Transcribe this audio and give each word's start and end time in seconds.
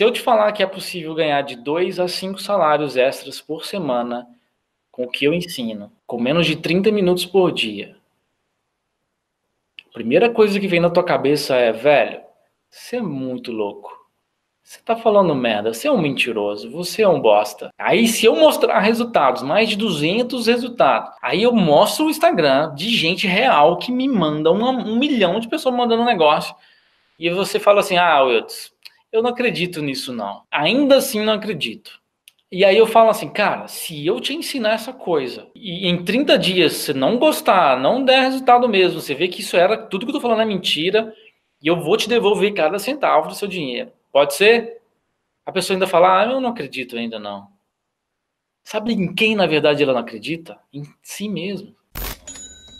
Se 0.00 0.04
eu 0.04 0.10
te 0.10 0.22
falar 0.22 0.50
que 0.52 0.62
é 0.62 0.66
possível 0.66 1.14
ganhar 1.14 1.42
de 1.42 1.56
2 1.56 2.00
a 2.00 2.08
5 2.08 2.40
salários 2.40 2.96
extras 2.96 3.38
por 3.38 3.66
semana 3.66 4.26
com 4.90 5.04
o 5.04 5.10
que 5.10 5.26
eu 5.26 5.34
ensino, 5.34 5.92
com 6.06 6.18
menos 6.18 6.46
de 6.46 6.56
30 6.56 6.90
minutos 6.90 7.26
por 7.26 7.52
dia, 7.52 7.94
a 9.86 9.92
primeira 9.92 10.30
coisa 10.30 10.58
que 10.58 10.66
vem 10.66 10.80
na 10.80 10.88
tua 10.88 11.04
cabeça 11.04 11.54
é, 11.54 11.70
velho, 11.70 12.22
você 12.70 12.96
é 12.96 13.02
muito 13.02 13.52
louco. 13.52 13.94
Você 14.62 14.80
tá 14.80 14.96
falando 14.96 15.34
merda, 15.34 15.74
você 15.74 15.86
é 15.86 15.92
um 15.92 16.00
mentiroso, 16.00 16.70
você 16.70 17.02
é 17.02 17.08
um 17.08 17.20
bosta. 17.20 17.68
Aí 17.76 18.08
se 18.08 18.24
eu 18.24 18.34
mostrar 18.34 18.80
resultados, 18.80 19.42
mais 19.42 19.68
de 19.68 19.76
200 19.76 20.46
resultados, 20.46 21.14
aí 21.20 21.42
eu 21.42 21.52
mostro 21.52 22.06
o 22.06 22.10
Instagram 22.10 22.74
de 22.74 22.88
gente 22.88 23.26
real 23.26 23.76
que 23.76 23.92
me 23.92 24.08
manda 24.08 24.50
uma, 24.50 24.70
um 24.70 24.98
milhão 24.98 25.38
de 25.38 25.46
pessoas 25.46 25.74
mandando 25.74 26.06
negócio. 26.06 26.54
E 27.18 27.28
você 27.28 27.60
fala 27.60 27.80
assim, 27.80 27.98
ah, 27.98 28.22
Wilds, 28.22 28.72
eu 29.12 29.22
não 29.22 29.30
acredito 29.30 29.82
nisso 29.82 30.12
não. 30.12 30.42
Ainda 30.50 30.96
assim 30.96 31.22
não 31.22 31.34
acredito. 31.34 32.00
E 32.52 32.64
aí 32.64 32.76
eu 32.76 32.86
falo 32.86 33.10
assim, 33.10 33.28
cara, 33.28 33.68
se 33.68 34.04
eu 34.04 34.20
te 34.20 34.34
ensinar 34.34 34.72
essa 34.72 34.92
coisa 34.92 35.46
e 35.54 35.88
em 35.88 36.04
30 36.04 36.36
dias 36.36 36.72
você 36.72 36.92
não 36.92 37.16
gostar, 37.16 37.78
não 37.78 38.04
der 38.04 38.22
resultado 38.22 38.68
mesmo, 38.68 39.00
você 39.00 39.14
vê 39.14 39.28
que 39.28 39.40
isso 39.40 39.56
era 39.56 39.76
tudo 39.76 40.04
que 40.04 40.10
eu 40.10 40.14
tô 40.14 40.20
falando 40.20 40.42
é 40.42 40.44
mentira, 40.44 41.14
e 41.62 41.68
eu 41.68 41.80
vou 41.80 41.96
te 41.96 42.08
devolver 42.08 42.52
cada 42.54 42.78
centavo 42.78 43.28
do 43.28 43.34
seu 43.34 43.46
dinheiro. 43.46 43.92
Pode 44.10 44.34
ser? 44.34 44.80
A 45.46 45.52
pessoa 45.52 45.76
ainda 45.76 45.86
fala, 45.86 46.22
ah, 46.22 46.32
eu 46.32 46.40
não 46.40 46.50
acredito 46.50 46.96
ainda 46.96 47.18
não. 47.18 47.48
Sabe 48.64 48.92
em 48.92 49.14
quem, 49.14 49.36
na 49.36 49.46
verdade, 49.46 49.82
ela 49.82 49.92
não 49.92 50.00
acredita? 50.00 50.58
Em 50.72 50.82
si 51.02 51.28
mesmo. 51.28 51.74